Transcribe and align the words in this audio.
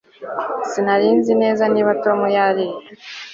Sinari 0.69 1.07
nzi 1.17 1.33
neza 1.41 1.63
niba 1.73 1.91
Tom 2.03 2.19
yariye 2.35 2.77